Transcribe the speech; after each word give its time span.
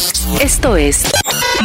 Podcast. 0.00 0.19
Esto 0.38 0.76
es 0.76 1.02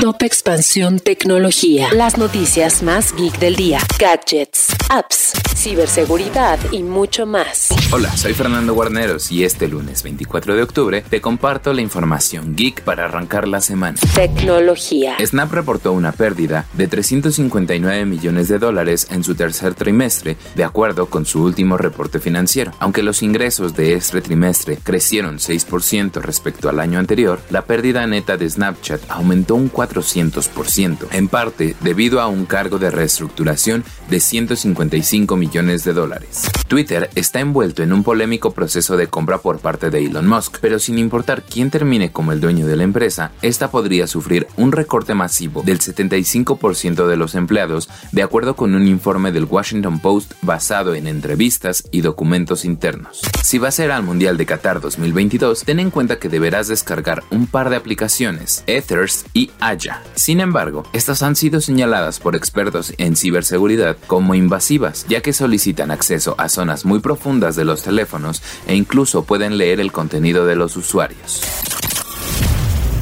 Top 0.02 0.24
Expansión 0.24 1.00
Tecnología. 1.00 1.88
Las 1.94 2.18
noticias 2.18 2.84
más 2.84 3.16
geek 3.16 3.38
del 3.40 3.56
día. 3.56 3.80
Gadgets, 3.98 4.76
apps, 4.90 5.34
ciberseguridad 5.56 6.60
y 6.72 6.84
mucho 6.84 7.26
más. 7.26 7.70
Hola, 7.92 8.16
soy 8.18 8.34
Fernando 8.34 8.74
Guarneros 8.74 9.32
y 9.32 9.44
este 9.44 9.68
lunes 9.68 10.04
24 10.04 10.56
de 10.56 10.64
octubre 10.64 11.04
te 11.10 11.22
comparto 11.22 11.74
la 11.74 11.82
información 11.82 12.56
geek 12.56 12.82
para 12.82 13.06
arrancar 13.06 13.48
la 13.48 13.62
semana. 13.62 13.98
Tecnología. 14.16 15.16
Snap 15.24 15.52
reportó 15.52 15.94
una 15.94 16.12
pérdida 16.12 16.66
de 16.74 16.88
359 16.88 18.06
millones 18.06 18.50
de 18.50 18.60
dólares 18.60 19.08
en 19.12 19.24
su 19.24 19.36
tercer 19.36 19.76
trimestre, 19.76 20.36
de 20.56 20.64
acuerdo 20.64 21.06
con 21.06 21.26
su 21.26 21.44
último 21.44 21.78
reporte 21.78 22.20
financiero. 22.20 22.74
Aunque 22.80 23.04
los 23.04 23.22
ingresos 23.22 23.76
de 23.76 23.94
este 23.94 24.22
trimestre 24.22 24.78
crecieron 24.82 25.38
6% 25.38 26.22
respecto 26.22 26.68
al 26.68 26.80
año 26.80 27.00
anterior, 27.00 27.40
la 27.50 27.64
pérdida 27.64 28.06
neta 28.08 28.36
de 28.38 28.55
Snapchat 28.56 29.02
aumentó 29.10 29.56
un 29.56 29.72
400%, 29.72 31.08
en 31.12 31.28
parte 31.28 31.76
debido 31.82 32.22
a 32.22 32.28
un 32.28 32.46
cargo 32.46 32.80
de 32.80 32.90
reestructuración 32.90 33.84
de 34.10 34.20
155 34.20 35.36
millones 35.36 35.84
de 35.84 35.94
dólares. 35.94 36.44
Twitter 36.68 37.10
está 37.16 37.40
envuelto 37.42 37.84
en 37.84 37.94
un 37.94 38.04
polémico 38.04 38.52
proceso 38.52 38.98
de 38.98 39.08
compra 39.08 39.40
por 39.40 39.60
parte 39.60 39.90
de 39.90 40.06
Elon 40.06 40.28
Musk, 40.28 40.58
pero 40.62 40.80
sin 40.80 40.98
importar 40.98 41.44
quién 41.44 41.70
termine 41.70 42.12
como 42.12 42.32
el 42.32 42.42
dueño 42.42 42.66
de 42.66 42.76
la 42.76 42.84
empresa, 42.84 43.32
esta 43.42 43.70
podría 43.70 44.08
sufrir 44.08 44.48
un 44.58 44.72
recorte 44.72 45.14
masivo 45.14 45.62
del 45.64 45.80
75% 45.80 47.08
de 47.08 47.18
los 47.18 47.36
empleados, 47.36 47.90
de 48.12 48.24
acuerdo 48.24 48.56
con 48.56 48.74
un 48.74 48.88
informe 48.88 49.32
del 49.32 49.46
Washington 49.46 50.00
Post 50.00 50.34
basado 50.42 50.96
en 50.96 51.08
entrevistas 51.08 51.84
y 51.92 52.02
documentos 52.02 52.66
internos. 52.66 53.22
Si 53.44 53.60
vas 53.60 53.80
a 53.80 53.86
ir 53.86 53.92
al 53.92 54.04
Mundial 54.04 54.38
de 54.38 54.46
Qatar 54.46 54.82
2022, 54.82 55.64
ten 55.64 55.80
en 55.80 55.92
cuenta 55.92 56.20
que 56.20 56.30
deberás 56.30 56.68
descargar 56.68 57.24
un 57.30 57.48
par 57.48 57.70
de 57.70 57.76
aplicaciones, 57.76 58.45
Ethers 58.68 59.26
y 59.34 59.52
Aya. 59.60 60.02
Sin 60.16 60.40
embargo, 60.40 60.84
estas 60.94 61.24
han 61.24 61.36
sido 61.36 61.62
señaladas 61.62 62.20
por 62.20 62.36
expertos 62.36 62.94
en 62.98 63.16
ciberseguridad 63.16 63.98
como 64.08 64.36
invasivas, 64.36 65.06
ya 65.08 65.22
que 65.22 65.34
solicitan 65.34 65.92
acceso 65.92 66.36
a 66.38 66.50
zonas 66.50 66.86
muy 66.86 67.00
profundas 67.00 67.56
de 67.56 67.66
los 67.66 67.84
teléfonos 67.84 68.42
e 68.68 68.76
incluso 68.76 69.24
pueden 69.24 69.58
leer 69.58 69.80
el 69.80 69.92
contenido 69.92 70.46
de 70.46 70.56
los 70.56 70.78
usuarios. 70.78 71.42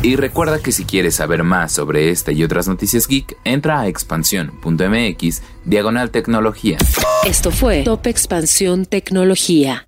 Y 0.02 0.18
recuerda 0.18 0.60
que 0.60 0.74
si 0.74 0.84
quieres 0.84 1.16
saber 1.16 1.44
más 1.44 1.72
sobre 1.72 2.10
esta 2.10 2.34
y 2.34 2.44
otras 2.44 2.68
noticias 2.68 3.08
geek, 3.08 3.38
entra 3.46 3.80
a 3.80 3.88
expansión.mx 3.88 5.42
diagonal 5.64 6.12
tecnología. 6.12 6.78
Esto 7.26 7.52
fue 7.52 7.84
Top 7.84 8.06
Expansión 8.08 8.86
Tecnología. 8.86 9.88